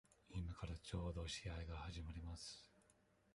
[0.35, 2.67] 今からちょうど試合が始まります。